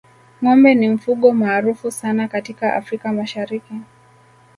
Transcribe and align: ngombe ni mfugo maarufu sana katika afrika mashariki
ngombe 0.43 0.75
ni 0.75 0.89
mfugo 0.89 1.31
maarufu 1.33 1.91
sana 1.91 2.27
katika 2.27 2.75
afrika 2.75 3.13
mashariki 3.13 3.73